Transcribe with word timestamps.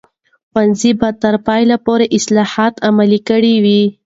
ښوونځي 0.51 0.91
به 0.99 1.09
تر 1.21 1.35
پایه 1.45 1.77
پورې 1.85 2.05
اصلاحات 2.17 2.73
عملي 2.87 3.19
کړي 3.29 3.53
وي. 3.63 3.83